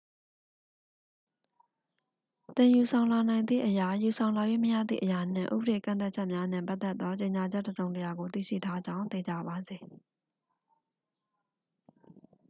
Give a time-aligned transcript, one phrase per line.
[2.55, 9.77] သင် ယူဆောင်လာနိုင်သည့်အရာ ယူဆောင်လာ၍မရသည့်အရာနှင့် ဥပဒေကန့်သတ်ချက်များနှင့်ပတ်သက်သော ကြေညာချက်တစ်စုံတစ်ရာကို သိရှိထားကြောင်း သေချာပါစေ